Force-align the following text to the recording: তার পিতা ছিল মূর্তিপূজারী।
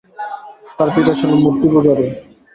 তার 0.77 0.89
পিতা 0.95 1.13
ছিল 1.19 1.31
মূর্তিপূজারী। 1.43 2.05